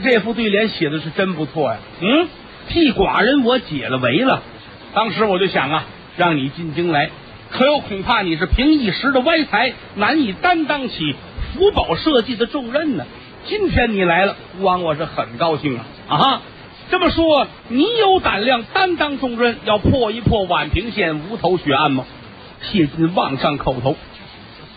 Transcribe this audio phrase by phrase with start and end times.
[0.00, 1.78] 这副对联写的是真不错呀。
[2.00, 2.28] 嗯，
[2.68, 4.42] 替寡人我解了围了。
[4.94, 5.84] 当时我就想啊，
[6.16, 7.10] 让你进京来，
[7.50, 11.14] 可又恐怕你是凭一时的歪才，难以担当起
[11.54, 13.06] 福宝社稷的重任呢。
[13.46, 16.42] 今天你来了，孤王我是很高兴啊啊！
[16.90, 22.04] 这么说，你有胆量担当重任，要破一破宛平县无头血案吗？
[22.62, 23.96] 谢晋望上叩头，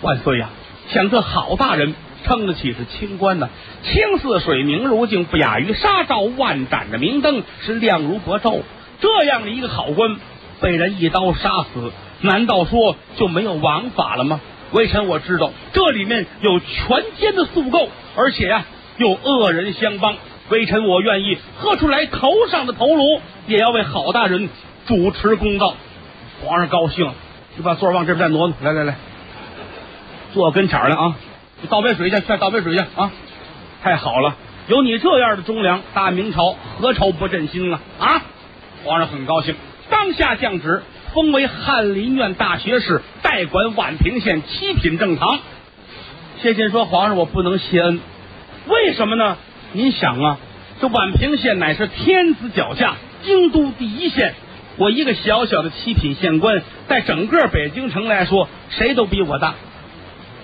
[0.01, 0.49] 万岁呀！
[0.89, 3.49] 想这好大人称得起是清官呢，
[3.83, 8.61] 清似水，明如镜，不亚于纱照万盏的明灯，是亮如薄昼。
[8.99, 10.15] 这样的一个好官，
[10.61, 14.39] 被人一刀杀死，难道说就没有王法了吗？
[14.71, 18.65] 微臣我知道，这里面有权奸的宿构，而且呀，
[18.97, 20.15] 有恶人相帮。
[20.49, 24.49] 微臣我愿意喝出来头上的头颅，也要为郝大人
[24.85, 25.75] 主持公道。
[26.43, 27.11] 皇上高兴，
[27.55, 28.55] 就把座往这边再挪挪。
[28.61, 28.95] 来来来，
[30.33, 31.15] 坐我跟前来啊！
[31.67, 33.11] 倒杯水去，快倒杯水去啊！
[33.81, 34.35] 太好了，
[34.67, 37.79] 有你这样的忠良，大明朝何愁不振兴啊？
[37.99, 38.21] 啊！
[38.83, 39.55] 皇上很高兴，
[39.89, 40.83] 当下降旨，
[41.13, 45.39] 封为翰林院大学士，代管宛平县七品正堂。
[46.41, 47.99] 谢晋说：“皇上，我不能谢恩，
[48.67, 49.37] 为什么呢？”
[49.71, 50.37] 您想啊，
[50.81, 54.33] 这宛平县乃是天子脚下，京都第一县。
[54.75, 59.53] 我一个小小的七品县官，在整个北京城来说，谁都比我大。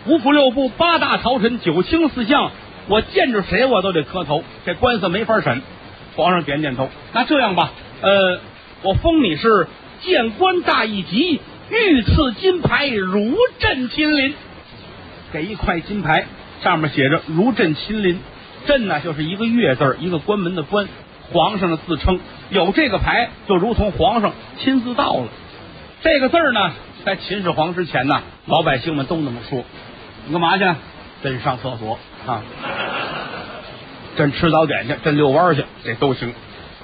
[0.05, 2.51] 五府六部、八大朝臣、九卿四相，
[2.87, 4.43] 我见着谁我都得磕头。
[4.65, 5.61] 这官司没法审。
[6.15, 8.41] 皇上点点头，那这样吧，呃，
[8.81, 9.67] 我封你是
[10.01, 11.39] 谏官大一级，
[11.69, 14.33] 御赐金牌，如朕亲临。
[15.31, 16.25] 给一块金牌，
[16.61, 18.19] 上面写着“如朕亲临”。
[18.67, 20.89] 朕呢，就是一个月字一个关门的关，
[21.31, 22.19] 皇上的自称。
[22.49, 25.27] 有这个牌，就如同皇上亲自到了。
[26.01, 26.71] 这个字呢，
[27.05, 29.63] 在秦始皇之前呢，老百姓们都那么说。
[30.29, 30.63] 你干嘛去？
[31.23, 32.43] 朕上厕所啊！
[34.15, 36.31] 朕吃早点去，朕遛弯去，这都行。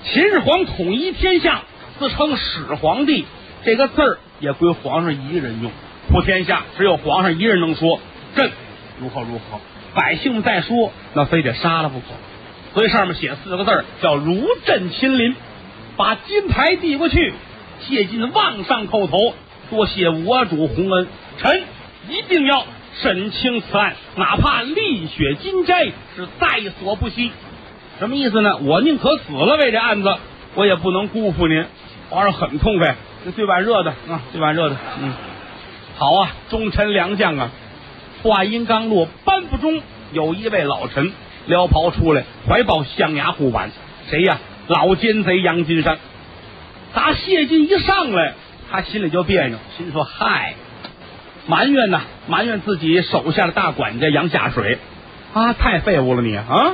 [0.04, 1.62] 秦始皇统一天下，
[2.00, 3.28] 自称始皇帝，
[3.64, 5.72] 这个字儿也归皇上一个人用。
[6.10, 8.00] 普天下只有皇上一人能说
[8.36, 8.50] 朕
[9.00, 9.60] 如何如何。
[9.94, 12.06] 百姓们再说，那非得杀了不可，
[12.74, 15.36] 所以上面写四个字叫“如朕亲临”。
[15.98, 17.32] 把金牌递过去，
[17.82, 19.36] 谢晋望上叩头，
[19.70, 21.62] 多谢我主洪恩，臣
[22.10, 22.66] 一定要
[23.02, 25.86] 审清此案，哪怕沥血金斋，
[26.16, 27.32] 是在所不惜。
[28.00, 28.58] 什么意思呢？
[28.58, 30.16] 我宁可死了为这案子，
[30.56, 31.66] 我也不能辜负您。
[32.10, 32.96] 皇上很痛快，
[33.26, 35.14] 这这碗热的啊，这碗热的，嗯，
[35.98, 37.52] 好啊，忠臣良将啊。
[38.24, 39.82] 话音刚落，班府中
[40.12, 41.12] 有一位老臣
[41.48, 43.72] 撩袍出来，怀抱象牙护板。
[44.10, 44.40] 谁呀？
[44.68, 46.00] 老奸贼杨金山。
[46.94, 48.34] 打谢晋一上来，
[48.72, 50.56] 他心里就别扭，心说：“嗨，
[51.48, 54.80] 埋怨呐，埋怨自己手下的大管家杨下水
[55.34, 56.74] 啊，太废物了你啊！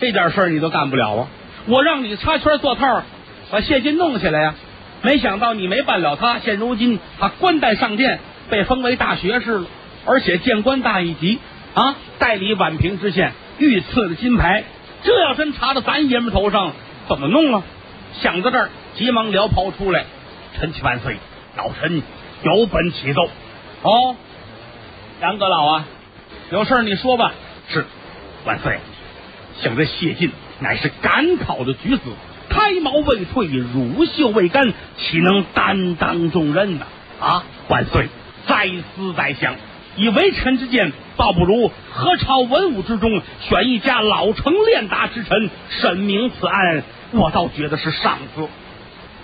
[0.00, 1.28] 这点事儿你都干不了啊！
[1.66, 3.02] 我让你插圈做套，
[3.50, 4.54] 把谢晋弄起来呀！
[5.02, 8.18] 没想到你没办了他，现如今他官带上殿，
[8.50, 9.66] 被封为大学士了。”
[10.04, 11.38] 而且见官大一级
[11.74, 14.64] 啊，代理宛平知县，御赐的金牌，
[15.04, 16.72] 这要真查到咱爷们头上，
[17.08, 17.62] 怎么弄啊？
[18.20, 20.04] 想到这儿，急忙撩袍出来，
[20.58, 21.16] 臣启万岁，
[21.56, 22.02] 老臣
[22.42, 23.28] 有本启奏。
[23.82, 24.14] 哦，
[25.20, 25.84] 杨阁老啊，
[26.52, 27.32] 有事你说吧。
[27.68, 27.84] 是，
[28.44, 28.78] 万岁，
[29.60, 32.02] 想这谢晋乃是赶考的举子，
[32.48, 36.86] 胎毛未退，乳臭未干，岂能担当重任呢？
[37.20, 38.08] 啊，万岁，
[38.46, 39.56] 再思再想。
[39.96, 48.48] 以为臣之见，倒不如何朝文武之中选一家老成练达之臣审明此案，我倒觉得是上策。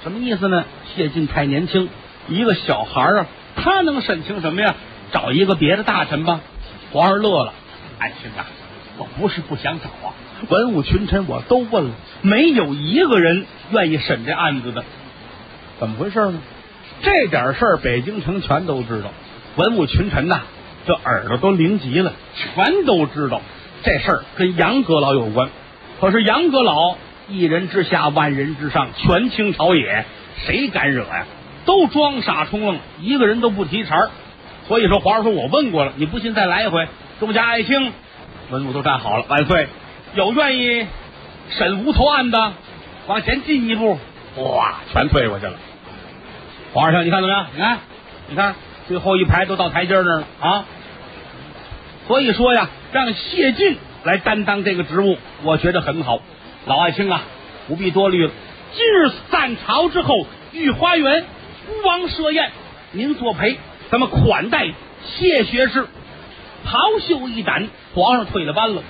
[0.03, 0.65] 什么意思呢？
[0.95, 1.89] 谢晋太年轻，
[2.29, 3.27] 一个小孩啊，
[3.57, 4.75] 他能审清什么呀？
[5.11, 6.41] 找一个别的大臣吧。
[6.93, 7.53] 皇上乐了，
[7.99, 8.47] 爱卿啊，
[8.99, 10.13] 我不是不想找啊，
[10.49, 11.91] 文武群臣我都问了，
[12.23, 14.85] 没有一个人愿意审这案子的。
[15.81, 16.41] 怎么回事呢？
[17.03, 19.11] 这点事儿北京城全都知道，
[19.57, 20.43] 文武群臣呐。
[20.87, 23.43] 这耳朵都灵极了，全都知道
[23.83, 25.51] 这事儿跟杨阁老有关。
[26.01, 26.97] 可是杨阁老
[27.29, 30.07] 一人之下，万人之上，权倾朝野，
[30.47, 31.27] 谁敢惹呀？
[31.65, 34.11] 都装傻充愣，一个人都不提茬儿。
[34.67, 36.89] 所以说，皇上说我问过了，你不信再来一回。
[37.21, 37.93] 众家爱卿，
[38.51, 39.25] 文武都站好了。
[39.29, 39.69] 万岁，
[40.15, 40.87] 有愿意
[41.51, 42.53] 审无头案的，
[43.07, 43.99] 往前进一步。
[44.37, 45.55] 哇，全退过去了。
[46.75, 47.47] 皇上，你看怎么样？
[47.55, 47.79] 你看，
[48.29, 48.55] 你看，
[48.87, 50.65] 最后一排都到台阶那儿了啊！
[52.07, 56.21] 所以说呀，让谢晋来担当这个职务，我觉得很好。
[56.67, 57.23] 老爱卿啊，
[57.67, 58.33] 不必多虑了。
[58.75, 61.25] 今日散朝之后，御花园
[61.69, 62.51] 孤王设宴，
[62.93, 63.59] 您作陪，
[63.91, 64.73] 咱们款待
[65.05, 65.87] 谢学士。
[66.65, 68.83] 袍袖一展，皇上退了班了。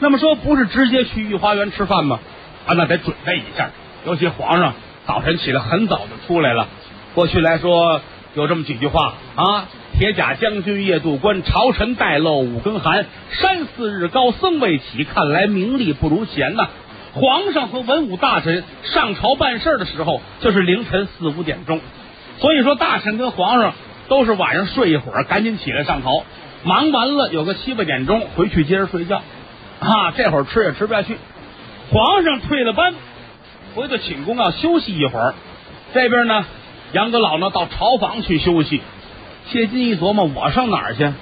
[0.00, 2.18] 那么说不是直接去御花园吃饭吗？
[2.66, 3.70] 啊，那得准备一下。
[4.04, 4.74] 尤其皇上
[5.06, 6.66] 早晨起来很早就出来了。
[7.14, 8.02] 过去来说
[8.34, 16.70] 有这么几句话啊：铁甲将军夜渡关，朝臣待漏五更寒，山寺日高僧未起，看来名利不如闲呐。
[17.12, 21.80] 皇上和文武大臣上朝办事的时候，就是凌晨四五点钟。
[22.40, 23.74] 所以说，大臣跟皇上
[24.08, 26.24] 都是晚上睡一会儿，赶紧起来上朝。
[26.64, 29.22] 忙完了有个七八点钟回去接着睡觉。
[29.80, 31.16] 啊，这会儿吃也吃不下去。
[31.90, 32.94] 皇上退了班，
[33.74, 35.34] 回到寝宫要休息一会儿。
[35.94, 36.44] 这边呢，
[36.92, 38.80] 杨阁老呢到朝房去休息。
[39.46, 41.12] 谢金一琢磨，我上哪儿去？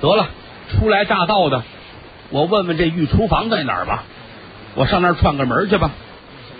[0.00, 0.28] 得了，
[0.70, 1.62] 初来乍到的，
[2.30, 4.04] 我问问这御厨房在哪儿吧。
[4.74, 5.90] 我上那儿串个门去吧。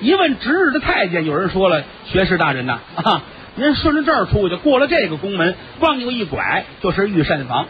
[0.01, 3.23] 一问值日的太监，有人说了：“学士大人呐，啊，
[3.57, 7.67] 您顺着这儿出去，过了这个宫门，往右一拐就是御膳房。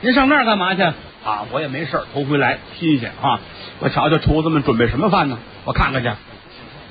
[0.00, 0.82] 您上那儿干嘛去？
[0.82, 3.38] 啊，我也没事儿头回来，新鲜啊！
[3.78, 5.38] 我瞧瞧厨子们准备什么饭呢？
[5.64, 6.10] 我看看去。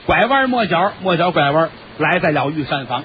[0.05, 3.03] 拐弯抹角，抹角拐弯，来在了御膳房。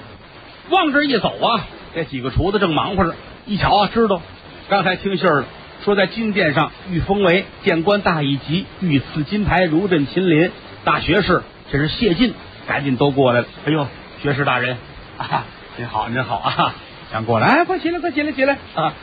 [0.69, 3.13] 往这一走啊，这几个厨子正忙活着。
[3.45, 4.21] 一瞧啊，知道
[4.69, 5.47] 刚才听信儿了。
[5.83, 10.51] 说在金殿上御封为谏官大一级，御赐金牌如朕亲临
[10.83, 12.33] 大学士，这是谢晋，
[12.67, 13.47] 赶紧都过来了。
[13.65, 13.87] 哎呦，
[14.21, 14.77] 学士大人，
[15.17, 15.45] 啊，
[15.77, 16.75] 您好，您好啊，
[17.11, 18.93] 想过来，快起来，快起来，起来啊！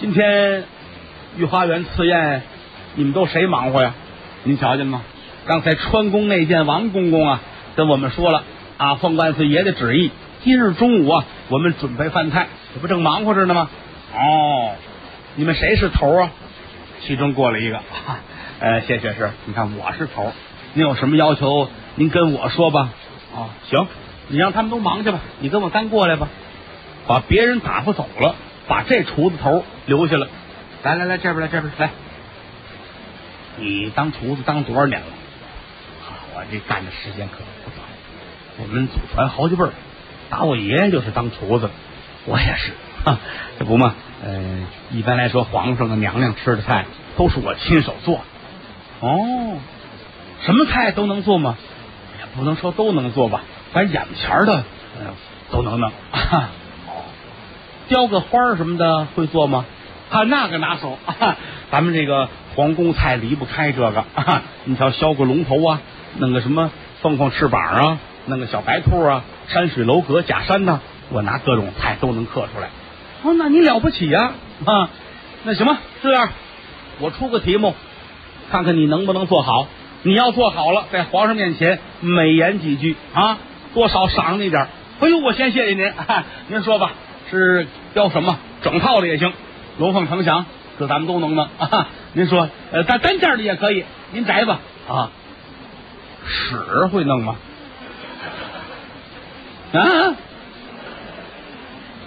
[0.00, 0.64] 今天
[1.36, 2.42] 御花园赐宴，
[2.96, 3.94] 你们都谁忙活呀？
[4.42, 5.02] 您瞧见吗？
[5.46, 7.40] 刚才川宫内监王公公啊，
[7.76, 8.42] 跟我们说了
[8.76, 10.10] 啊，奉万岁爷的旨意，
[10.42, 13.70] 今日中午啊，我们准备饭菜，这不正忙活着呢吗？
[14.14, 14.72] 哦。
[15.34, 16.30] 你们谁是头啊？
[17.00, 17.80] 其中过来一个，
[18.58, 20.32] 呃， 谢学士，你看我是头，
[20.74, 22.90] 您有什么要求，您跟我说吧。
[23.34, 23.86] 啊，行，
[24.28, 26.28] 你让他们都忙去吧，你跟我单过来吧。
[27.06, 28.36] 把别人打发走了，
[28.68, 30.28] 把这厨子头留下了。
[30.84, 31.90] 来来来，这边来，这边来。
[33.56, 35.06] 你当厨子当多少年了？
[36.34, 37.86] 我这干的时间可不短，
[38.58, 39.70] 我们祖传好几辈儿，
[40.30, 41.68] 打我爷爷就是当厨子，
[42.24, 42.72] 我也是，
[43.58, 43.94] 这不嘛。
[44.24, 46.86] 呃，一般来说，皇上和娘娘吃的菜
[47.16, 48.20] 都是我亲手做。
[49.00, 49.58] 哦，
[50.42, 51.58] 什么菜都能做吗？
[52.18, 53.42] 也不能说都能做吧，
[53.72, 54.64] 反正眼前的
[55.00, 55.06] 嗯
[55.50, 55.90] 都能弄。
[55.90, 56.44] 哦，
[57.88, 59.64] 雕个花什么的会做吗？
[60.10, 60.98] 啊，那个拿手。
[61.70, 64.04] 咱们这个皇宫菜离不开这个。
[64.64, 65.80] 你瞧，削个龙头啊，
[66.18, 66.70] 弄个什么
[67.00, 70.80] 凤凰翅膀啊，弄个小白兔啊，山水楼阁假山呐，
[71.10, 72.68] 我拿各种菜都能刻出来。
[73.22, 74.32] 哦，那你了不起呀！
[74.66, 74.90] 啊，
[75.44, 76.28] 那行吧，这样，
[77.00, 77.74] 我出个题目，
[78.50, 79.66] 看看你能不能做好。
[80.02, 83.38] 你要做好了，在皇上面前美言几句啊，
[83.74, 84.68] 多少赏你点
[85.00, 85.92] 哎呦，我先谢谢您，
[86.48, 86.92] 您说吧，
[87.30, 88.38] 是雕什么？
[88.62, 89.32] 整套的也行，
[89.78, 90.46] 龙凤呈祥，
[90.78, 91.88] 这咱们都能弄 啊。
[92.12, 94.60] 您说，呃，单单件的也可以，您摘吧。
[94.88, 95.10] 啊，
[96.24, 97.36] 屎会弄吗？
[99.74, 99.80] 啊，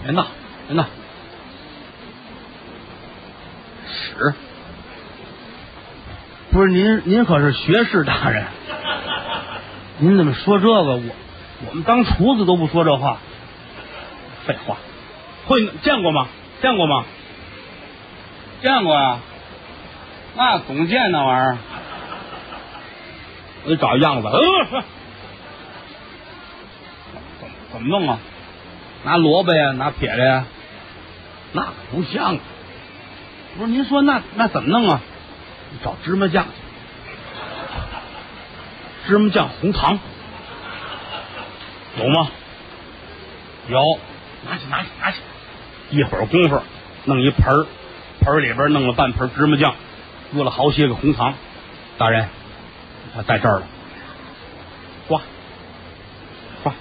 [0.04, 0.28] 别闹，
[0.68, 0.86] 别闹。
[3.88, 4.34] 屎！
[6.52, 8.46] 不是您，您可是学士大人，
[9.98, 10.96] 您怎么说这个？
[10.96, 11.02] 我
[11.68, 13.20] 我们当厨子都不说这话。
[14.46, 14.78] 废话，
[15.48, 16.28] 会见过吗？
[16.62, 17.06] 见过吗？
[18.62, 19.20] 见过呀，
[20.36, 21.58] 那总见那玩意儿。
[23.64, 24.28] 我得找样子。
[24.28, 24.84] 呃，
[27.40, 28.20] 怎怎么弄啊？
[29.04, 30.46] 拿萝卜呀，拿撇子呀？
[31.54, 32.38] 那可不像。
[33.58, 35.02] 不是您说那那怎么弄啊？
[35.84, 36.46] 找芝麻酱，
[39.08, 40.00] 芝麻酱红糖
[41.98, 42.30] 有吗？
[43.68, 44.00] 有，
[44.48, 45.18] 拿去拿去拿去！
[45.90, 46.62] 一会儿功夫，
[47.06, 47.66] 弄一盆儿，
[48.22, 49.76] 盆里边弄了半盆芝麻酱，
[50.34, 51.34] 搁了好些个红糖。
[51.98, 52.28] 大人，
[53.16, 53.68] 他在这儿了，
[55.08, 55.22] 抓
[56.64, 56.74] 抓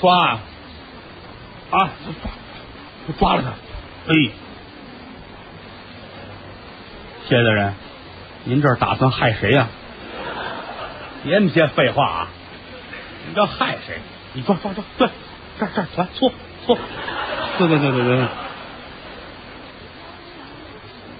[0.00, 0.40] 抓啊！
[1.70, 1.90] 啊，
[3.06, 4.12] 抓抓了他！
[4.12, 4.30] 哎。
[7.28, 7.74] 谢大人，
[8.44, 9.68] 您这打算害谁呀？
[11.24, 12.28] 别那么些废话啊！
[13.28, 13.98] 你要害谁？
[14.34, 15.08] 你抓抓抓，对，
[15.58, 16.32] 这这来搓
[16.66, 16.78] 搓，
[17.58, 18.26] 对对对对对。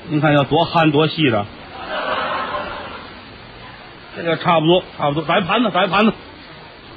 [0.09, 1.47] 您看要多憨多细的，
[4.17, 6.13] 这个差不多差不多，摆盘子摆盘子，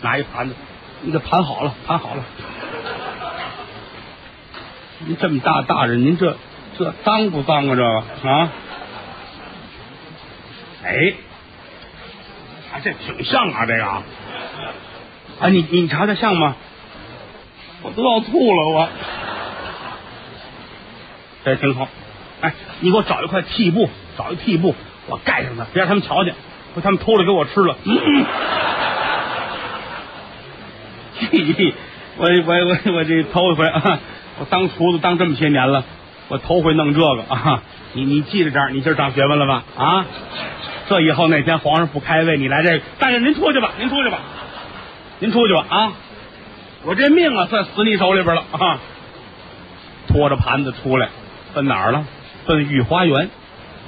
[0.01, 0.55] 拿一盘子，
[1.01, 2.23] 你得盘好了盘好了。
[4.99, 6.37] 您这么大大人，您这
[6.77, 7.69] 这脏不脏啊？
[7.69, 8.49] 这个啊？
[10.83, 11.13] 哎，
[12.73, 14.03] 啊，这挺像啊，这个
[15.39, 16.55] 啊，你你查查像吗？
[17.81, 18.89] 我都要吐了，我。
[21.46, 21.88] 这挺好。
[22.41, 24.75] 哎，你给我找一块屉布，找一屉布，
[25.08, 26.36] 我盖上它，别让他们瞧见，
[26.74, 27.77] 说他们偷了给我吃了。
[27.86, 28.25] 嗯
[31.31, 31.74] 嘿，
[32.17, 34.00] 我我我我这头一回啊，
[34.39, 35.84] 我当厨子当这么些年了，
[36.27, 37.62] 我头回弄这个啊！
[37.93, 39.63] 你你记着点儿，你今儿长学问了吧？
[39.77, 40.05] 啊，
[40.88, 44.19] 这以后哪天皇上不开胃，你来这个，大人您出去吧，您出去吧，
[45.19, 45.93] 您出去吧啊！
[46.85, 48.79] 我这命啊，算死你手里边了啊！
[50.07, 51.09] 拖着盘子出来，
[51.53, 52.05] 奔哪儿了？
[52.45, 53.29] 奔御花园，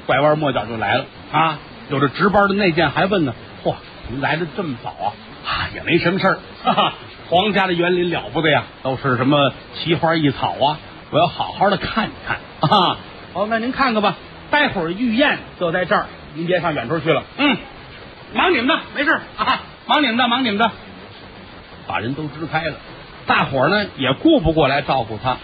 [0.05, 1.57] 拐弯抹角就来了啊！
[1.89, 3.33] 有这值班的内监还问呢，
[3.63, 3.75] 嚯，
[4.09, 5.13] 您来的这么早啊？
[5.45, 6.93] 啊，也没什么事儿，哈哈。
[7.29, 10.77] 皇家的园林了不得呀，都是什么奇花异草啊，
[11.11, 12.97] 我要好好的看一看啊。
[13.33, 14.17] 哦，那您看看吧，
[14.51, 17.23] 待会儿御宴就在这儿，您别上远处去了。
[17.38, 17.57] 嗯，
[18.33, 20.69] 忙你们的，没事啊，忙你们的，忙你们的。
[21.91, 22.75] 把人都支开了，
[23.27, 25.36] 大伙儿呢也顾不过来照顾他，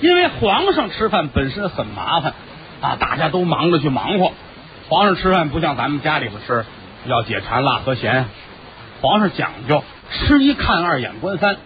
[0.00, 2.32] 因为皇上吃饭本身很麻烦
[2.80, 4.32] 啊，大家都忙着去忙活。
[4.88, 6.64] 皇上吃饭不像咱们家里边吃，
[7.04, 8.24] 要解馋辣和咸，
[9.02, 11.58] 皇上讲究吃一看二眼观三，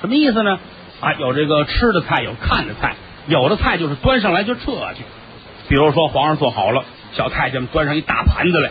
[0.00, 0.58] 什么意思呢？
[1.00, 2.94] 啊，有这个吃的菜，有看的菜，
[3.26, 5.04] 有的菜就是端上来就撤去。
[5.68, 8.70] 比如说皇上做好了，小太监们端上一大盘子来，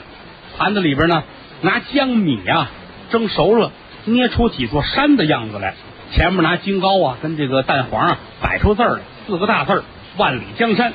[0.58, 1.24] 盘子里边呢
[1.62, 2.72] 拿江米啊
[3.12, 3.72] 蒸熟了。
[4.06, 5.76] 捏出几座山的样子来，
[6.12, 9.84] 前面拿金糕啊跟这个蛋黄啊摆出字儿来，四个大字儿
[10.18, 10.94] “万里江山”，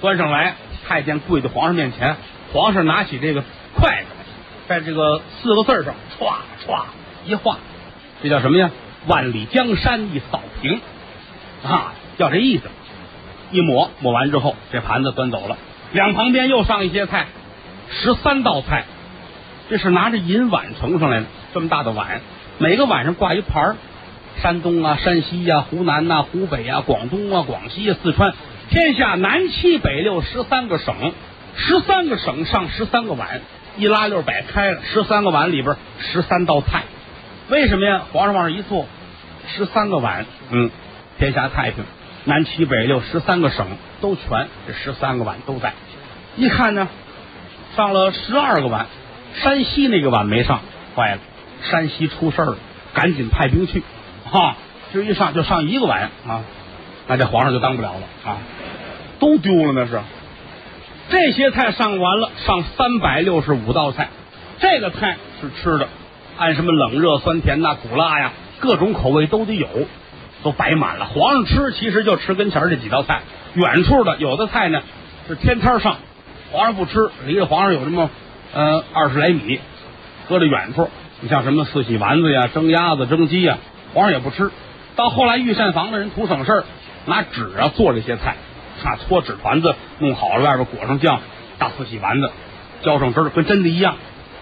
[0.00, 0.54] 端上来，
[0.86, 2.16] 太监跪在皇上面前，
[2.52, 3.42] 皇上拿起这个
[3.74, 4.06] 筷子，
[4.68, 6.32] 在这个四个字上歘
[6.66, 6.84] 歘
[7.26, 7.58] 一画，
[8.22, 8.70] 这叫什么呀
[9.06, 10.80] ？“万里江山一扫平”，
[11.64, 12.64] 啊，叫这意思。
[13.52, 15.56] 一抹抹完之后，这盘子端走了，
[15.92, 17.26] 两旁边又上一些菜，
[17.88, 18.86] 十三道菜，
[19.70, 22.20] 这是拿着银碗盛上来的，这么大的碗。
[22.58, 23.76] 每个碗上挂一盘儿，
[24.42, 28.32] 山东啊、山西呀、湖南呐、湖北啊、广东啊、广西啊、四川，
[28.70, 31.12] 天下南七北六十三个省，
[31.54, 33.42] 十三个省上十三个碗，
[33.76, 36.84] 一拉溜摆开了，十三个碗里边十三道菜。
[37.48, 38.02] 为什么呀？
[38.12, 38.86] 皇上往上一坐，
[39.54, 40.70] 十三个碗，嗯，
[41.18, 41.84] 天下太平，
[42.24, 43.66] 南七北六十三个省
[44.00, 45.74] 都全，这十三个碗都在。
[46.36, 46.88] 一看呢，
[47.76, 48.86] 上了十二个碗，
[49.34, 50.60] 山西那个碗没上，
[50.96, 51.20] 坏了。
[51.62, 52.56] 山西出事了，
[52.94, 53.82] 赶紧派兵去，
[54.30, 54.56] 哈！
[54.92, 56.44] 这一上就上一个碗啊，
[57.08, 58.38] 那这皇上就当不了了啊，
[59.18, 60.00] 都丢了那是。
[61.08, 64.08] 这些菜上完了，上三百六十五道菜，
[64.60, 65.88] 这个菜是吃的，
[66.38, 69.68] 按什么冷热酸甜呐、苦辣呀，各种口味都得有，
[70.42, 71.06] 都摆满了。
[71.06, 73.22] 皇上吃其实就吃跟前这几道菜，
[73.54, 74.82] 远处的有的菜呢
[75.28, 75.96] 是天天上，
[76.52, 78.08] 皇上不吃，离着皇上有这么
[78.54, 79.60] 呃二十来米，
[80.28, 80.88] 搁在远处。
[81.20, 83.58] 你像什么四喜丸子呀、蒸鸭子、蒸鸡呀，
[83.94, 84.50] 皇上也不吃。
[84.96, 86.64] 到后来御膳房的人图省事儿，
[87.06, 88.36] 拿纸啊做这些菜，
[88.84, 91.20] 啊搓纸团子弄好了，外边裹上酱，
[91.58, 92.30] 大四喜丸子
[92.82, 93.96] 浇上汁儿，跟真的一样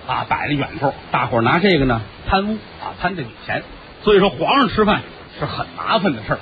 [0.08, 3.62] 啊，摆在远处，大伙儿拿这个呢贪污啊，贪这笔钱。
[4.02, 5.02] 所以说皇上吃饭
[5.38, 6.38] 是很麻烦的事儿。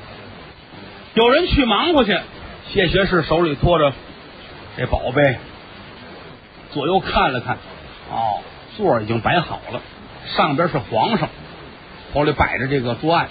[1.15, 2.19] 有人去忙活去，
[2.71, 3.93] 谢学士手里托着
[4.79, 5.37] 这宝贝，
[6.71, 7.59] 左右看了看，
[8.11, 8.41] 哦，
[8.77, 9.81] 座已经摆好了。
[10.37, 11.29] 上边是皇上，
[12.13, 13.29] 头里摆着这个桌案，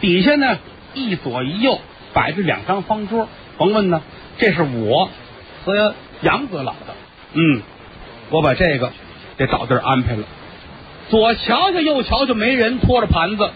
[0.00, 0.58] 底下呢
[0.94, 1.80] 一左一右
[2.12, 3.28] 摆着两张方桌。
[3.58, 4.02] 甭问呢，
[4.38, 5.10] 这是我
[5.64, 6.94] 和杨子老的。
[7.32, 7.62] 嗯，
[8.30, 8.92] 我把这个
[9.36, 10.24] 给找地儿安排了。
[11.08, 13.50] 左瞧瞧，右瞧瞧，没人，拖着盘子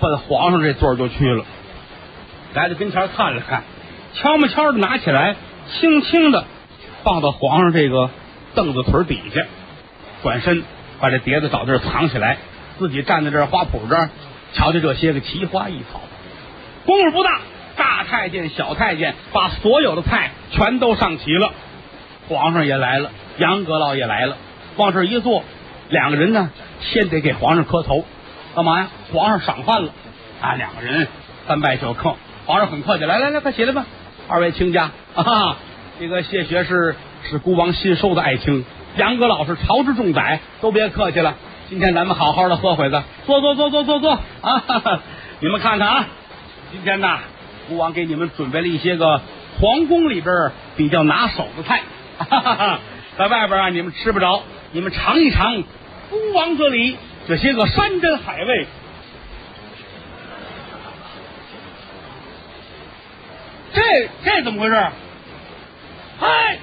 [0.00, 1.44] 奔皇上这座就去了。
[2.54, 3.64] 来到跟前看了看，
[4.14, 5.36] 悄么悄的拿起来，
[5.70, 6.44] 轻轻的
[7.02, 8.10] 放到皇上这个
[8.54, 9.46] 凳子腿底下，
[10.22, 10.62] 转身。
[11.02, 12.38] 把这碟子找地儿藏起来，
[12.78, 14.08] 自己站在这花圃这儿，
[14.54, 16.00] 瞧瞧这些个奇花异草。
[16.86, 17.40] 功夫不大，
[17.76, 21.54] 大太监、小太监把所有的菜全都上齐了。
[22.28, 24.36] 皇上也来了，杨阁老也来了，
[24.76, 25.42] 往这一坐，
[25.88, 28.04] 两个人呢，先得给皇上磕头，
[28.54, 28.88] 干嘛呀？
[29.12, 29.90] 皇上赏饭了
[30.40, 30.54] 啊！
[30.54, 31.08] 两个人
[31.48, 32.14] 三拜九叩，
[32.46, 33.86] 皇上很客气，来来来，快起来吧，
[34.28, 35.56] 二位亲家啊！
[35.98, 36.94] 这个谢学士
[37.28, 38.64] 是孤王新收的爱卿。
[38.96, 41.34] 杨阁老是朝之重宰，都别客气了。
[41.70, 44.62] 今天咱们好好的喝会子，坐坐坐坐坐坐啊！
[45.40, 46.06] 你们看看啊，
[46.70, 47.20] 今天呐，
[47.68, 49.22] 孤王给你们准备了一些个
[49.60, 51.80] 皇宫里边比较拿手的菜，
[52.18, 52.80] 哈哈哈
[53.16, 55.62] 在外边啊你们吃不着，你们尝一尝
[56.10, 56.96] 孤王这里
[57.26, 58.66] 这些个山珍海味。
[63.72, 63.80] 这
[64.22, 64.86] 这怎么回事？
[66.20, 66.58] 嗨！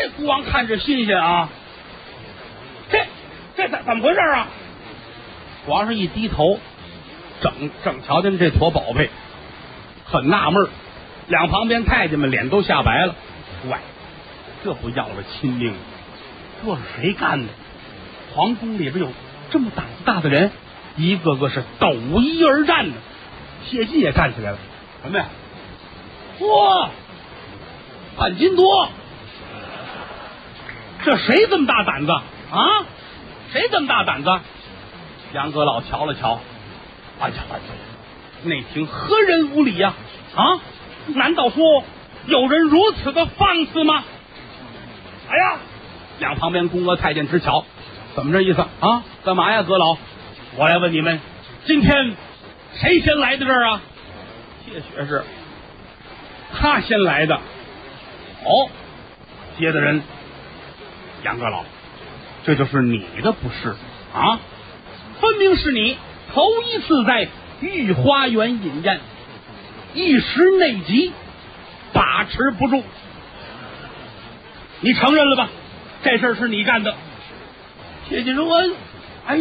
[0.00, 1.48] 这孤王看着新鲜啊，
[2.88, 3.04] 这
[3.56, 4.46] 这怎怎么回事啊？
[5.66, 6.60] 皇上一低头，
[7.40, 9.10] 整整瞧见这坨宝贝，
[10.04, 10.68] 很纳闷
[11.26, 13.16] 两旁边太监们脸都吓白了。
[13.66, 13.72] 喂，
[14.62, 15.74] 这不要了亲命？
[16.64, 17.48] 这是谁干的？
[18.36, 19.08] 皇宫里边有
[19.50, 20.52] 这么胆子大的人，
[20.96, 22.96] 一个个是抖衣而战的。
[23.66, 24.58] 谢晋也站起来了，
[25.02, 25.26] 什么呀？
[26.38, 26.88] 嚯，
[28.16, 28.88] 半斤多！
[31.08, 32.84] 这谁这么大胆子啊？
[33.50, 34.30] 谁这么大胆子？
[35.32, 36.38] 杨阁老瞧了瞧，
[37.18, 37.62] 哎呀，哎呀！
[38.44, 39.94] 内廷何人无礼呀、
[40.36, 40.60] 啊？
[41.14, 41.82] 难道说
[42.26, 44.04] 有人如此的放肆吗？
[45.30, 45.58] 哎呀！
[46.18, 47.64] 两旁边宫娥太监直瞧，
[48.14, 49.02] 怎么这意思啊？
[49.24, 49.96] 干嘛呀，阁老？
[50.56, 51.20] 我来问你们，
[51.64, 52.16] 今天
[52.74, 53.80] 谁先来的这儿啊？
[54.66, 55.24] 谢学士，
[56.52, 57.34] 他先来的。
[58.44, 58.68] 哦，
[59.58, 60.02] 接的人，
[61.22, 61.64] 杨阁老，
[62.44, 63.74] 这就是你的不是
[64.14, 64.38] 啊？
[65.20, 65.96] 分明是你
[66.32, 67.28] 头一次在
[67.60, 69.00] 御花园饮宴，
[69.94, 71.12] 一时内急，
[71.92, 72.82] 把持不住。
[74.80, 75.48] 你承认了吧？
[76.04, 76.94] 这事儿是你干的。
[78.08, 78.74] 谢谢荣恩，
[79.26, 79.40] 哎，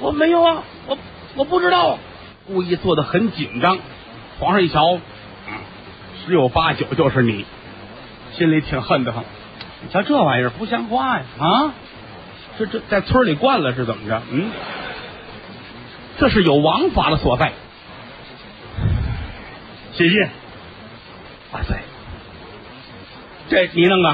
[0.00, 0.98] 我没有啊，我
[1.36, 1.98] 我不知道。”
[2.46, 3.78] 故意做的很紧张。
[4.38, 5.54] 皇上一瞧，嗯，
[6.26, 7.46] 十有八九就是你，
[8.32, 9.24] 心里挺恨得很。
[9.92, 11.24] 瞧这玩意儿不像话呀！
[11.38, 11.74] 啊，
[12.58, 14.22] 这这在村里惯了是怎么着？
[14.30, 14.50] 嗯，
[16.18, 17.52] 这是有王法的所在。
[19.92, 20.20] 谢晋，
[21.52, 21.76] 万岁，
[23.48, 24.08] 这你弄的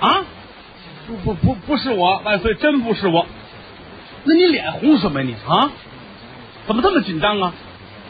[0.00, 0.24] 啊？
[1.06, 3.26] 不不不，不是我，万岁，真不是我。
[4.24, 5.70] 那你脸红什么呀你啊？
[6.66, 7.52] 怎么这么紧张啊？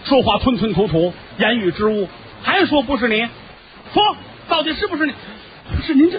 [0.04, 2.08] 说话吞吞吐吐，言语之物，
[2.42, 3.26] 还说不是你？
[3.92, 4.16] 说
[4.48, 5.14] 到底是不是你？
[5.74, 6.18] 不是您这，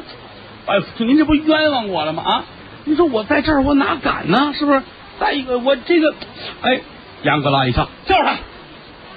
[0.67, 2.23] 哎，您这不冤枉我了吗？
[2.23, 2.43] 啊！
[2.83, 4.53] 你说我在这儿，我哪敢呢？
[4.53, 4.81] 是不是？
[5.19, 6.13] 再一个，我这个，
[6.61, 6.81] 哎，
[7.23, 8.37] 杨阁老一笑，就是他，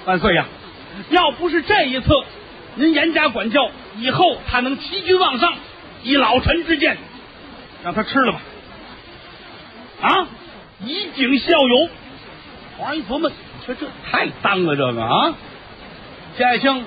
[0.05, 0.45] 万岁呀！
[1.09, 2.07] 要不是这一次
[2.75, 5.53] 您严加管教，以后他能齐军往上，
[6.03, 6.97] 以老臣之见，
[7.83, 8.41] 让他吃了吧。
[10.01, 10.27] 啊，
[10.83, 11.89] 以儆效尤。
[12.77, 13.29] 皇上一琢磨，
[13.67, 15.33] 这这太脏了，这个啊，
[16.37, 16.85] 谢爱卿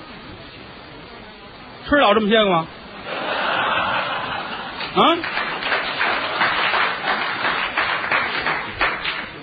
[1.87, 2.67] 吃了这么些个吗？
[4.95, 5.17] 啊！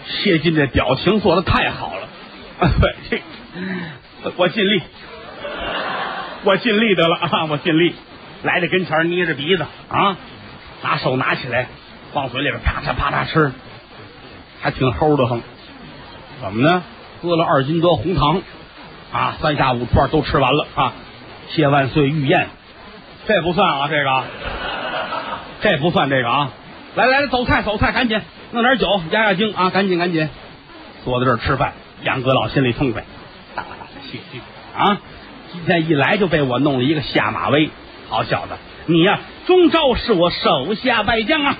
[0.06, 2.08] 谢晋这表情做的太好了，
[2.80, 3.22] 对，
[4.22, 4.82] 这我尽力，
[6.44, 7.94] 我尽力得了啊，我尽力。
[8.42, 10.16] 来到跟前，捏着鼻子啊，
[10.82, 11.68] 拿手拿起来，
[12.14, 13.52] 往嘴里边啪嚓啪嚓吃，
[14.62, 15.42] 还挺齁的很。
[16.40, 16.82] 怎么呢？
[17.22, 18.40] 喝了二斤多红糖
[19.12, 20.92] 啊，三下五串都吃完了啊！
[21.48, 22.48] 谢万岁御宴，
[23.26, 24.24] 这不算啊，这个
[25.60, 26.52] 这不算这个啊！
[26.94, 28.20] 来来来，走菜走菜，赶紧
[28.52, 29.70] 弄点酒压压惊啊！
[29.70, 30.28] 赶紧赶紧，
[31.04, 31.74] 坐在这儿吃饭。
[32.02, 33.04] 杨阁老心里痛快，
[33.54, 34.40] 大大的谢谢
[34.74, 35.00] 啊！
[35.52, 37.70] 今天一来就被我弄了一个下马威，
[38.08, 38.54] 好小子，
[38.86, 41.56] 你呀、终朝是我手下败将啊！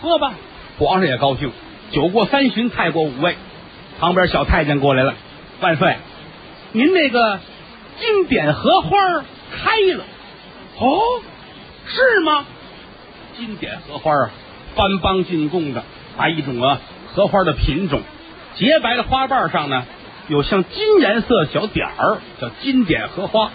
[0.00, 0.32] 喝吧，
[0.78, 1.52] 皇上也高兴。
[1.90, 3.36] 酒过三巡，菜过五味。
[4.00, 5.14] 旁边小太监过来了，
[5.60, 5.96] 万岁，
[6.72, 7.40] 您那个
[7.98, 8.90] 金匾荷花
[9.50, 10.04] 开了，
[10.78, 11.20] 哦，
[11.86, 12.44] 是吗？
[13.38, 14.30] 经典荷花啊，
[14.74, 15.82] 番邦进贡的
[16.16, 16.80] 啊一种啊
[17.14, 18.00] 荷花的品种，
[18.54, 19.84] 洁白的花瓣上呢
[20.28, 23.50] 有像金颜色小点儿，叫金点荷花，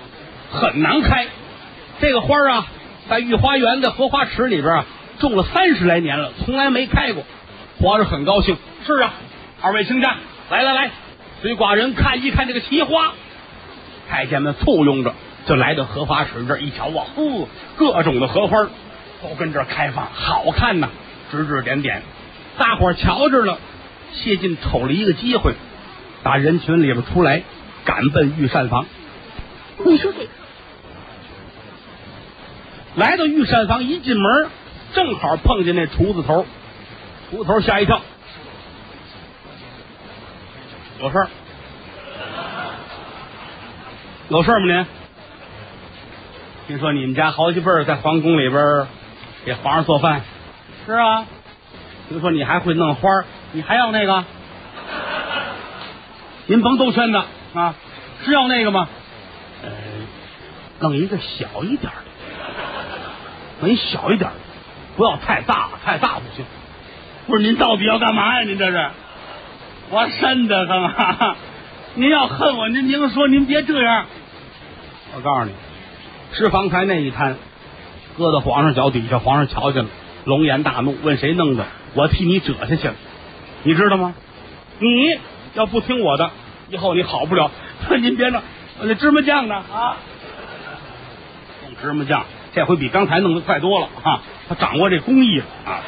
[0.51, 1.27] 很难开。
[1.99, 2.67] 这个花啊，
[3.09, 4.85] 在御花园的荷花池里边啊
[5.19, 7.23] 种了三十来年了，从来没开过。
[7.79, 9.13] 皇上很高兴，是啊，
[9.61, 10.15] 二位卿家。
[10.49, 10.91] 来来来，
[11.41, 13.13] 随寡人看一看这个奇花。
[14.09, 15.13] 太监们簇拥着，
[15.45, 18.67] 就来到荷花池这儿一瞧啊，呼，各种的荷花
[19.21, 20.89] 都跟这儿开放，好看呐，
[21.31, 22.01] 指指点点。
[22.57, 23.60] 大伙儿瞧着了，
[24.13, 25.53] 谢晋瞅了一个机会，
[26.23, 27.43] 打人群里边出来，
[27.86, 28.86] 赶奔御膳房。
[29.86, 30.27] 你说这个
[32.95, 34.49] 来到御膳房，一进门
[34.93, 36.45] 正好碰见那厨子头，
[37.29, 38.01] 厨子头吓一跳。
[40.99, 41.27] 有事儿？
[44.29, 44.86] 有事儿吗您？
[46.67, 48.88] 听说你们家好几辈儿在皇宫里边儿
[49.45, 50.21] 给皇上做饭？
[50.86, 51.25] 是啊。
[52.10, 53.23] 听说你还会弄花，
[53.54, 54.23] 你还要那个？
[56.47, 57.21] 您甭兜圈子
[57.54, 57.73] 啊！
[58.25, 58.89] 是要那个吗？
[59.63, 59.69] 呃，
[60.80, 64.36] 弄一个小一点的，弄一小一点的，
[64.97, 66.43] 不要太大，太大不行。
[67.27, 68.43] 不是您到底要干嘛呀？
[68.43, 68.89] 您这是？
[69.89, 71.36] 我瘆得慌啊！
[71.93, 74.06] 您要恨我，您您说，您别这样。
[75.15, 75.54] 我告诉你，
[76.34, 77.38] 吃方才那一摊，
[78.17, 79.89] 搁到皇上脚底下，皇上瞧见了，
[80.26, 81.65] 龙颜大怒，问谁弄的？
[81.93, 82.93] 我替你折下去了，
[83.63, 84.13] 你知道吗？
[84.80, 85.19] 你
[85.54, 86.32] 要不听我的，
[86.69, 87.52] 以后你好不了。
[88.00, 88.41] 您别弄，
[88.82, 89.97] 那芝麻酱呢啊？
[91.65, 94.21] 用芝麻酱这回比刚才弄的快多了啊！
[94.47, 95.80] 他掌握这工艺了啊！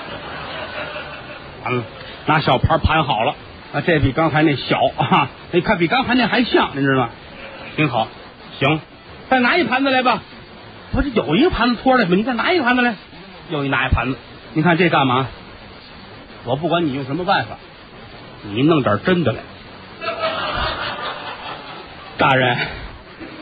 [1.66, 1.84] 完了，
[2.26, 3.36] 拿小盘盘好了
[3.74, 7.10] 啊，这比刚才那小啊，你看比刚才那还像，您知道吗？
[7.76, 8.08] 挺好，
[8.60, 8.80] 行，
[9.30, 10.22] 再拿一盘子来吧。
[10.94, 12.16] 不是有一个盘子托来吗？
[12.16, 12.96] 你再拿一个盘子来，
[13.50, 14.18] 又一拿一盘子。
[14.54, 15.28] 你看这干嘛？
[16.46, 17.58] 我不管你用什么办法，
[18.44, 19.40] 你弄点真的来。
[22.18, 22.58] 大人，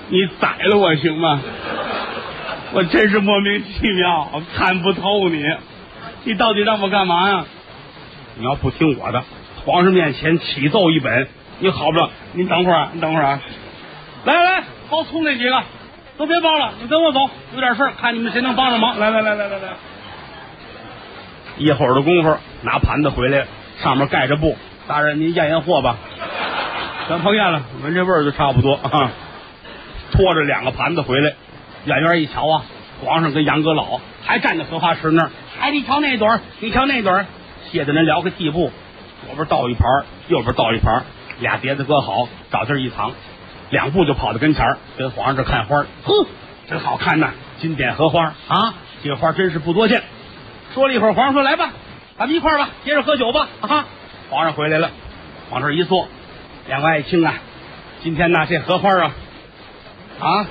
[0.07, 1.41] 你宰了我行吗？
[2.73, 5.43] 我真是莫名其妙，我看不透你，
[6.23, 7.45] 你到底让我干嘛呀？
[8.37, 9.23] 你要不听我的，
[9.65, 11.27] 皇上面前启奏一本，
[11.59, 12.09] 你好不了。
[12.31, 13.41] 您等会儿，你等会儿啊！
[14.23, 15.63] 来来来，包葱那几个
[16.21, 17.19] 都别包了，你跟我走，
[17.55, 18.99] 有点事儿，看你们谁能帮上忙。
[18.99, 19.69] 来来来来来来，
[21.57, 23.47] 一会儿的功夫，拿盘子回来，
[23.81, 24.55] 上面盖着布。
[24.87, 25.97] 大人，您验验货吧。
[27.07, 29.09] 全碰验了，闻这味儿就差不多啊。
[30.11, 31.33] 拖着两个盘子回来，
[31.85, 32.65] 远远一瞧啊，
[33.03, 35.31] 皇上跟杨阁老还站在荷花池那儿。
[35.59, 37.25] 哎，你瞧那朵儿，你瞧那朵儿，
[37.71, 38.71] 谢的人撩个地步，
[39.25, 39.87] 左边倒一盘，
[40.27, 41.03] 右边倒一盘，
[41.39, 43.11] 俩碟子搁好，找地儿一藏，
[43.71, 45.87] 两步就跑到跟前儿，跟皇上这看花儿。
[46.03, 46.27] 呵，
[46.69, 50.03] 真好看呐，金点荷花啊，这个花真是不多见。
[50.73, 51.71] 说了一会儿，皇上说：“来吧，
[52.17, 53.85] 咱们一块儿吧，接着喝酒吧。”啊，
[54.29, 54.91] 皇上回来了，
[55.49, 56.07] 往这儿一坐。
[56.67, 57.33] 两位爱卿啊，
[58.03, 59.11] 今天呢，这荷花啊，
[60.19, 60.45] 啊，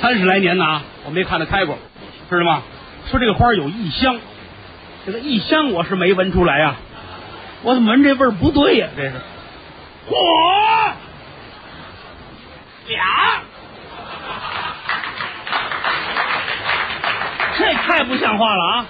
[0.00, 1.78] 三十来年呐，我没看它开过，
[2.28, 2.62] 知道吗？
[3.10, 4.20] 说这个花有异香，
[5.06, 6.76] 这个异香我是没闻出来呀、
[7.62, 9.14] 我怎么闻这味儿不对呀、这是，
[10.08, 10.92] 嚯，
[12.90, 13.04] 俩，
[17.56, 18.86] 这太不像话了啊！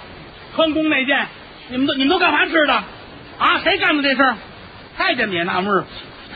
[0.55, 1.27] 穿宫那件，
[1.69, 2.73] 你们都你们都干嘛吃的？
[2.73, 4.35] 啊，谁干的这事儿？
[4.97, 5.85] 太监们也纳闷儿，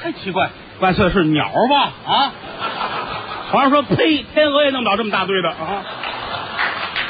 [0.01, 0.49] 太奇怪，
[0.79, 1.91] 万岁是鸟吧？
[2.07, 2.31] 啊！
[3.51, 5.83] 皇上说：“呸，天鹅也弄不了这么大堆的啊，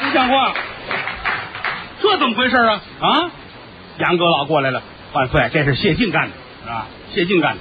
[0.02, 0.52] 不像话。
[2.02, 2.80] 这怎么回事啊？
[3.00, 3.30] 啊！
[3.98, 6.86] 杨阁老过来了，万岁，这是谢晋干的，是吧？
[7.14, 7.58] 谢晋干的，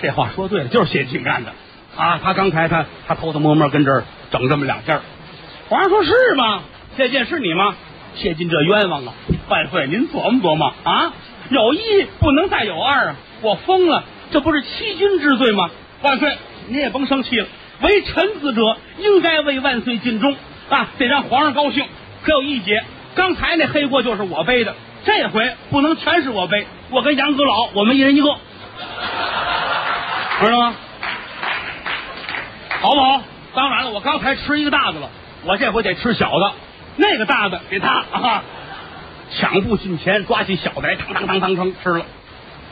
[0.00, 1.52] 这话说对了，就是谢晋干的
[1.96, 2.20] 啊！
[2.22, 5.00] 他刚才他他偷偷摸摸跟这儿整这么两件
[5.68, 6.62] 皇上说是吗？
[6.96, 7.74] 这件是你吗？
[8.14, 9.14] 谢晋这冤枉啊！
[9.48, 11.12] 万岁，您琢磨琢磨啊！
[11.50, 13.16] 有一不能再有二啊！
[13.40, 15.70] 我疯了，这不是欺君之罪吗？
[16.02, 16.36] 万岁，
[16.68, 17.46] 您也甭生气了。
[17.80, 20.36] 为臣子者，应该为万岁尽忠
[20.68, 21.84] 啊，得让皇上高兴。
[22.22, 24.74] 可有一节，刚才那黑锅就是我背的，
[25.04, 26.66] 这回不能全是我背。
[26.90, 28.28] 我跟杨阁老，我们一人一个，
[30.44, 30.74] 知道吗？
[32.82, 33.22] 好不好？
[33.54, 35.08] 当然了，我刚才吃一个大的了，
[35.44, 36.52] 我这回得吃小的，
[36.96, 38.42] 那个大的给他啊！
[39.30, 42.04] 抢步进前，抓起小的来，当当当当当吃了，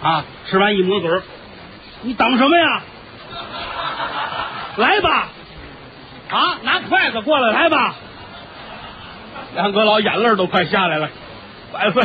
[0.02, 0.24] 啊！
[0.48, 1.08] 吃完一抹嘴，
[2.02, 2.82] 你等什么呀？
[4.76, 5.28] 来吧，
[6.28, 6.58] 啊！
[6.64, 7.94] 拿筷子过来，来吧！
[9.54, 11.08] 杨阁老眼泪都快下来了。
[11.72, 12.02] 万岁，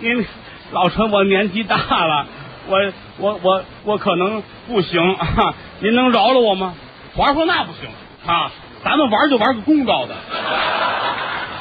[0.00, 0.26] 您
[0.72, 2.26] 老臣我年纪大了，
[2.66, 6.74] 我我我我可能不行啊，您能饶了我吗？
[7.16, 7.88] 皇上说那不行
[8.26, 8.50] 啊，
[8.84, 10.14] 咱们玩就玩个公道的，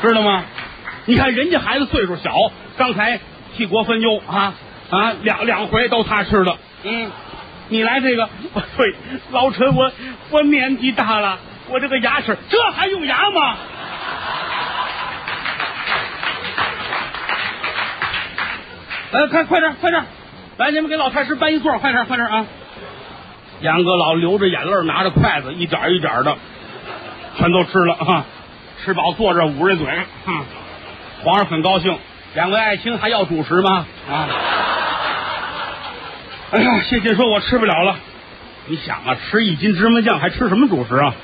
[0.01, 0.43] 知道吗？
[1.05, 2.33] 你看人家孩子岁数小，
[2.77, 3.19] 刚才
[3.55, 4.53] 替国分忧啊
[4.89, 7.09] 啊，两两回都他吃的，嗯，
[7.69, 8.95] 你来这个，万岁，
[9.31, 9.91] 老臣我
[10.31, 11.39] 我年纪大了，
[11.69, 13.55] 我这个牙齿这还用牙吗？
[19.11, 20.03] 来，快快点，快点！
[20.57, 22.45] 来，你们给老太师搬一座，快点，快点啊！
[23.65, 26.37] 杨阁老流着眼泪，拿着筷子，一点一点的，
[27.35, 28.23] 全都吃了啊！
[28.83, 29.87] 吃饱坐着捂着嘴，
[31.23, 31.97] 皇上很高兴。
[32.35, 33.87] 两位爱卿还要主食吗？
[34.07, 34.29] 啊！
[36.51, 37.95] 哎呀，谢谢说：“我吃不了了。”
[38.67, 41.15] 你想啊，吃一斤芝麻酱还吃什么主食啊？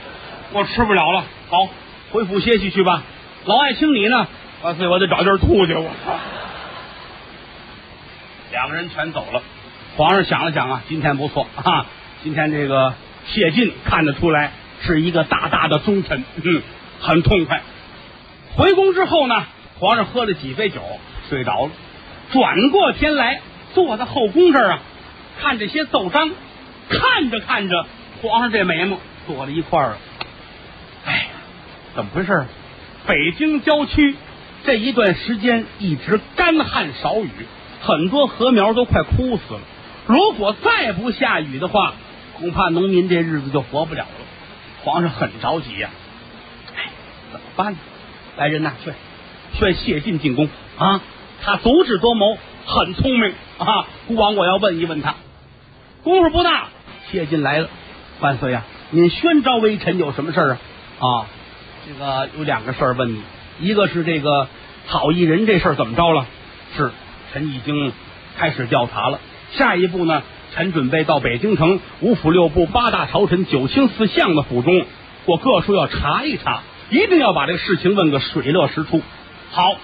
[0.51, 1.23] 我吃不了了。
[1.49, 1.69] 好，
[2.11, 3.03] 回府歇息去吧。
[3.45, 4.27] 老爱卿你呢？
[4.63, 5.75] 万岁，我得找地儿吐去。
[5.75, 5.91] 我！
[8.51, 9.43] 两个人全走了。
[9.95, 11.85] 皇上想了想啊，今天不错啊，
[12.23, 12.93] 今天这个
[13.25, 14.51] 谢晋看得出来
[14.83, 16.61] 是一个大大的忠臣，嗯，
[16.99, 17.63] 很痛快。
[18.55, 19.43] 回宫之后呢，
[19.79, 20.81] 皇上喝了几杯酒，
[21.29, 21.71] 睡着了。
[22.31, 23.41] 转过天来，
[23.73, 24.79] 坐在后宫这儿啊，
[25.41, 26.29] 看这些奏章，
[26.89, 27.87] 看着看着，
[28.21, 29.97] 皇上这眉毛坐在一块儿了。
[31.05, 31.23] 哎呀，
[31.95, 32.45] 怎么回事？
[33.07, 34.15] 北京郊区
[34.63, 37.29] 这一段时间一直干旱少雨。
[37.81, 39.61] 很多禾苗都快枯死了。
[40.05, 41.95] 如果再不下雨的话，
[42.41, 44.25] 恐怕农民这日子就活不了了。
[44.83, 45.91] 皇上很着急呀、
[46.75, 46.89] 哎，
[47.31, 47.77] 怎么办呢？
[48.35, 48.95] 来人呐，劝
[49.53, 50.49] 劝谢晋进宫
[50.79, 51.01] 啊！
[51.43, 53.85] 他足智多谋，很聪明啊！
[54.07, 55.13] 孤王，我要问一问他。
[56.01, 56.69] 功夫不大，
[57.11, 57.69] 谢晋来了。
[58.21, 60.57] 万岁呀、您宣召微臣有什么事儿啊？
[60.99, 61.25] 啊，
[61.85, 63.21] 这个有两个事儿问你，
[63.59, 64.47] 一个是这个
[64.87, 66.25] 好艺人这事儿怎么着了？
[66.75, 66.89] 是，
[67.31, 67.93] 臣已经
[68.35, 69.19] 开始调查了。
[69.51, 74.85] 下一步呢，臣准备到北京城五府六部八大朝臣九卿四相的府中，
[75.25, 79.01] 我各处要查一查，一定要把这个事情问个水落石出。
[79.51, 79.75] 好，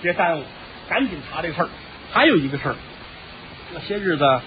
[0.00, 0.42] 别耽误，
[0.88, 1.68] 赶紧查这事儿。
[2.12, 2.76] 还有一个事儿，
[3.74, 4.40] 这些日子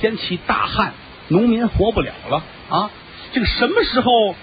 [0.00, 0.94] 天气大旱，
[1.28, 2.90] 农民活不了了啊！
[3.32, 4.34] 这个什么时候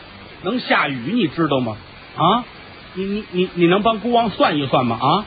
[0.44, 1.12] 能下雨？
[1.14, 1.76] 你知道吗？
[2.16, 2.46] 啊，
[2.94, 4.98] 你你你你能帮孤王算一算吗？
[5.02, 5.26] 啊！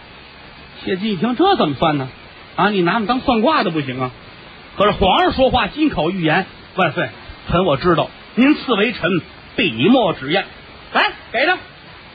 [0.82, 2.08] 谢晋一听，这怎么算呢？
[2.56, 4.10] 啊，你拿我当算卦的不行啊！
[4.76, 7.09] 可是皇上说话金口玉言，万岁，
[7.50, 9.11] 臣我知道，您赐为臣
[9.56, 10.44] 笔墨纸砚，
[10.92, 11.59] 来给他，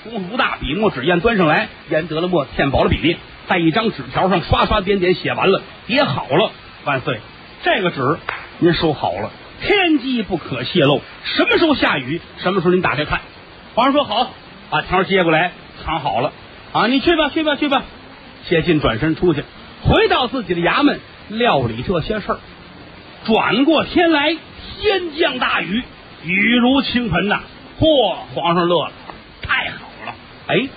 [0.04, 6.52] 功夫不大，笔墨纸砚端上来，研得了墨，填饱了笔，在一张纸条上刷刷点点写完了，叠好了。
[6.86, 7.20] 万岁，
[7.63, 8.18] 这个纸
[8.60, 13.22] 您收好了，天机不可泄露，什么时候下雨，什么时候您打开看。
[13.74, 14.32] 皇上说好，
[14.70, 15.52] 把条接过来，
[15.84, 16.32] 藏好了。
[16.72, 17.84] 啊，你去吧，去吧，去吧。
[18.48, 19.44] 谢晋转身出去，
[19.82, 22.40] 回到自己的衙门料理这些事儿。
[23.26, 24.38] 转过天来，
[24.80, 25.84] 天降大雨，
[26.24, 27.42] 雨如倾盆呐！
[27.80, 28.92] 嚯，皇上乐了，
[29.42, 30.14] 太好了！
[30.48, 30.68] 哎，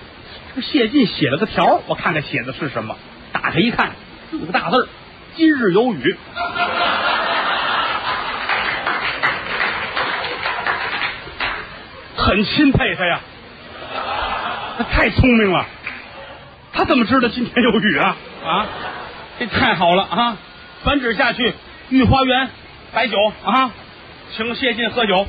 [0.55, 2.97] 这谢晋写了个条，我看看写的是什么。
[3.33, 3.91] 打开一看，
[4.31, 4.89] 四个大字：
[5.37, 6.17] 今日有雨。
[12.17, 13.21] 很钦佩他呀，
[14.79, 15.67] 他太聪明了。
[16.73, 18.17] 他怎么知道今天有雨啊？
[18.45, 18.67] 啊，
[19.39, 20.37] 这太好了啊！
[20.83, 21.55] 传旨下去，
[21.91, 22.49] 御花园
[22.93, 23.71] 摆酒啊，
[24.37, 25.27] 请谢晋喝酒。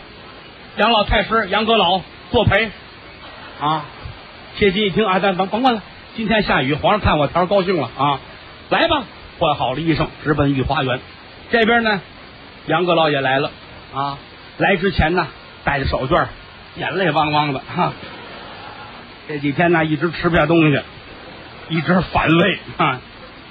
[0.78, 2.72] 杨老太师杨阁老作陪
[3.62, 3.86] 啊。
[4.56, 5.84] 谢晋一听啊，咱甭甭管了，
[6.16, 8.20] 今天下雨，皇上看我条高兴了啊，
[8.70, 9.04] 来吧，
[9.38, 11.00] 换好了衣裳，直奔御花园。
[11.52, 12.02] 这边呢，
[12.66, 13.52] 杨阁老也来了
[13.94, 14.18] 啊。
[14.58, 15.28] 来之前呢，
[15.64, 16.26] 带着手绢，
[16.76, 17.94] 眼泪汪汪的哈。
[19.28, 20.82] 这几天呢，一直吃不下东西。
[21.70, 23.00] 一直反胃啊！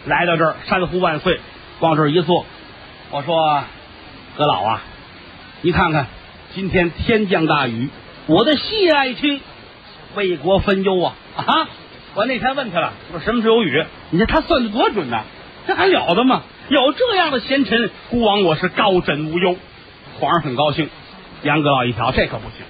[0.07, 1.41] 来到这儿，山呼万岁，
[1.81, 2.47] 往这儿一坐。
[3.11, 3.65] 我说
[4.37, 4.83] ：“阁老啊，
[5.63, 6.07] 你看看，
[6.55, 7.89] 今天天降大雨，
[8.27, 9.41] 我的谢爱卿
[10.15, 11.15] 为国分忧啊！
[11.37, 11.69] 啊！
[12.15, 13.85] 我那天问他了，我说什么时候有雨？
[14.11, 15.23] 你看他算的多准呐！
[15.67, 16.43] 这还了得吗？
[16.69, 19.57] 有这样的贤臣，孤王我是高枕无忧。
[20.21, 20.89] 皇上很高兴。
[21.43, 22.67] 杨阁老一瞧，这可不行，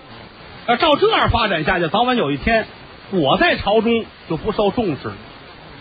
[0.66, 2.66] 要照这样发展下去，早晚有一天
[3.10, 5.14] 我在朝中就不受重视了。”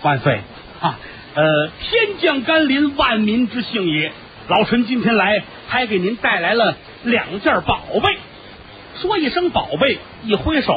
[0.04, 0.42] 万岁
[0.80, 0.98] 啊！
[1.38, 4.12] 呃，天降甘霖，万民之幸也。
[4.48, 8.18] 老臣今天来，还给您带来了两件宝贝。
[9.00, 10.74] 说一声宝贝，一挥手，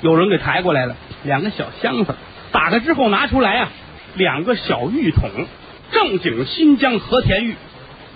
[0.00, 2.16] 有人给抬过来了，两个小箱子。
[2.50, 3.68] 打开之后拿出来啊，
[4.14, 5.30] 两个小玉桶，
[5.92, 7.54] 正经新疆和田玉。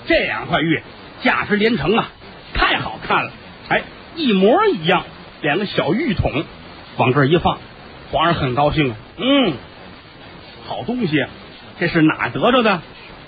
[0.09, 0.83] 这两块玉
[1.23, 2.09] 价值连城啊，
[2.53, 3.31] 太好看了。
[3.69, 3.83] 哎，
[4.17, 5.05] 一模一样，
[5.41, 6.33] 两个小玉桶
[6.97, 7.61] 往这一放，
[8.11, 8.97] 皇上很高兴啊。
[9.19, 9.53] 嗯。
[10.67, 11.31] 好东西，啊
[11.79, 12.81] 这是哪得着的？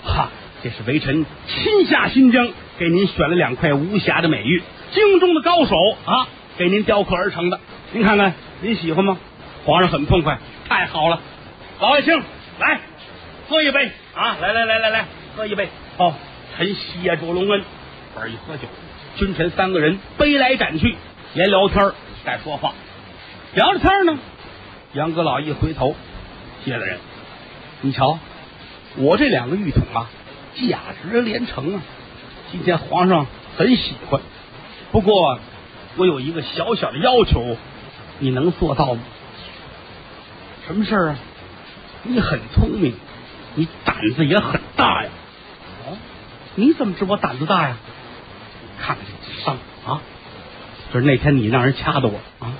[0.03, 0.29] 哈，
[0.63, 7.59] 这是微臣亲下新疆，给您选了两块无瑕的美玉，京中的高手啊，给您雕刻而成的。
[7.91, 9.17] 您看看，您喜欢吗？
[9.65, 11.21] 皇上很痛快，太好了。
[11.79, 12.21] 老爱卿，
[12.59, 12.79] 来
[13.47, 14.37] 喝一杯啊！
[14.41, 15.69] 来来来来来，喝一杯。
[15.97, 16.13] 哦，
[16.57, 17.63] 臣谢主隆恩。
[18.15, 18.63] 这一喝酒，
[19.17, 20.95] 君臣三个人杯来盏去，
[21.33, 21.91] 连聊天
[22.25, 22.73] 带说话。
[23.53, 24.17] 聊着天呢，
[24.93, 25.95] 杨阁老一回头，
[26.65, 26.97] 谢了人。
[27.81, 28.19] 你瞧，
[28.97, 30.09] 我这两个玉桶啊，
[30.55, 31.81] 价值连城啊！
[32.51, 34.19] 今天皇上很喜欢，
[34.91, 35.39] 不过
[35.97, 37.55] 我有一个小小的要求，
[38.19, 39.01] 你能做到吗？
[40.67, 41.15] 什么事儿啊？
[42.03, 42.95] 你很聪明，
[43.55, 45.09] 你胆子也很大呀！
[45.87, 45.97] 哦，
[46.55, 47.77] 你怎么知我胆子大呀？
[48.81, 50.01] 看看这伤啊！
[50.91, 52.53] 就是那天你让人掐的我啊，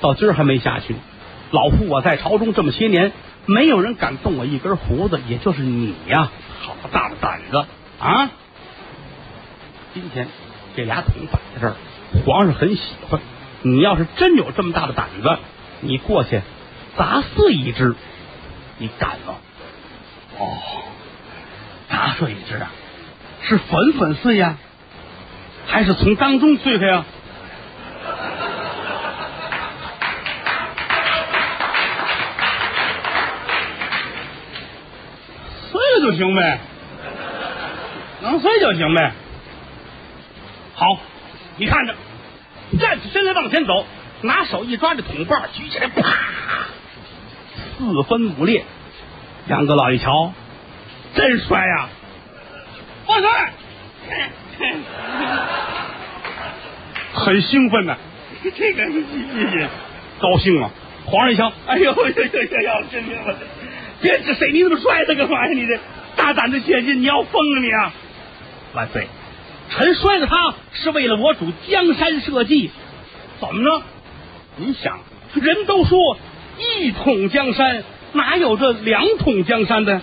[0.00, 0.96] 到今儿还没下去。
[1.50, 3.12] 老夫我在朝中这么些年。
[3.50, 6.30] 没有人敢动我一根胡子，也就是你呀！
[6.60, 7.64] 好大的胆子
[7.98, 8.30] 啊！
[9.94, 10.28] 今天
[10.76, 11.74] 这俩桶摆在这儿，
[12.26, 13.22] 皇上很喜欢。
[13.62, 15.38] 你要是真有这么大的胆子，
[15.80, 16.42] 你过去
[16.98, 17.94] 砸碎一只，
[18.76, 19.36] 你敢吗？
[20.38, 20.58] 哦，
[21.88, 22.70] 砸碎一只啊？
[23.40, 24.58] 是粉粉碎呀，
[25.66, 27.06] 还是从当中碎开呀？
[36.00, 36.58] 就行呗，
[38.22, 39.12] 能碎就行呗。
[40.74, 40.98] 好，
[41.56, 41.94] 你看着，
[42.78, 43.86] 站起身来往前走，
[44.22, 46.02] 拿手一抓这桶把举起来，啪，
[47.78, 48.64] 四分五裂。
[49.48, 50.32] 杨阁老一瞧，
[51.14, 51.88] 真摔呀！
[53.06, 53.30] 万岁！
[57.14, 57.96] 很兴奋呐，
[58.56, 58.84] 这个
[60.20, 60.70] 高兴啊！
[61.06, 62.24] 皇上一瞧，哎呦呦呦呦，
[62.62, 63.34] 要真命了！
[64.00, 65.52] 别这谁你怎么摔他干嘛呀？
[65.52, 65.78] 你这
[66.16, 67.92] 大胆的接近，你要疯啊你啊！
[68.74, 69.08] 万岁，
[69.70, 72.70] 臣摔了他是为了我主江山社稷。
[73.40, 73.82] 怎么着？
[74.56, 75.00] 您想，
[75.34, 76.16] 人都说
[76.58, 77.82] 一统江山，
[78.12, 80.00] 哪有这两统江山的？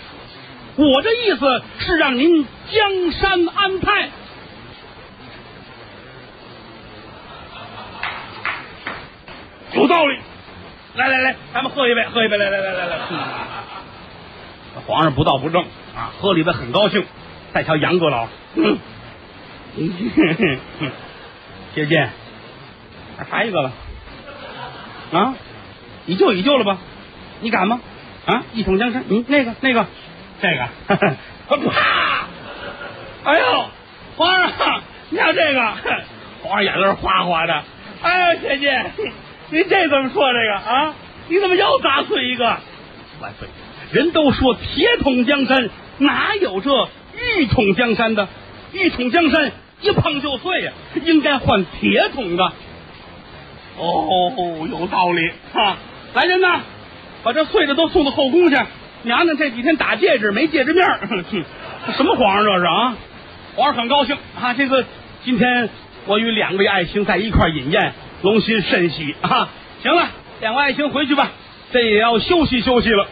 [0.77, 4.09] 我这意思是让您江山安泰。
[9.73, 10.17] 有道理。
[10.95, 12.97] 来来来，咱们喝一杯，喝一杯，来来来来来。
[14.87, 15.63] 皇上不道不正
[15.95, 17.05] 啊，喝了一杯很高兴。
[17.53, 18.77] 再瞧杨阁老，嗯，
[21.73, 22.07] 谢晋，
[23.29, 23.71] 还一个了
[25.13, 25.35] 啊？
[26.05, 26.77] 你救你救了吧？
[27.39, 27.79] 你敢吗？
[28.25, 28.43] 啊！
[28.53, 29.85] 一统江山，你那个那个
[30.41, 30.67] 这个，
[31.69, 32.27] 啪！
[33.23, 33.65] 哎呦，
[34.17, 35.61] 皇上，你看这个，
[36.43, 37.63] 皇上眼泪哗哗的。
[38.01, 38.69] 哎呦，谢晋，
[39.49, 40.93] 你这怎么说这个啊？
[41.29, 42.45] 你怎么又砸碎一个？
[43.21, 43.47] 万岁！
[43.91, 45.69] 人都说铁桶江山，
[45.99, 46.69] 哪有这
[47.37, 48.27] 玉桶江山的？
[48.73, 52.51] 玉桶江山一碰就碎呀，应该换铁桶的。
[53.77, 55.21] 哦，有道理
[55.53, 55.77] 啊！
[56.13, 56.61] 来人呐，
[57.23, 58.55] 把这碎的都送到后宫去。
[59.03, 60.83] 娘娘这几天打戒指没戒指面
[61.95, 62.95] 什么皇上这是啊？
[63.55, 64.53] 皇上很高兴啊！
[64.53, 64.83] 这个
[65.23, 65.69] 今天
[66.05, 67.93] 我与两位爱卿在一块饮宴，
[68.23, 69.49] 龙心甚喜啊！
[69.83, 70.09] 行了，
[70.41, 71.31] 两位爱卿回去吧，
[71.71, 73.07] 这也要休息休息了。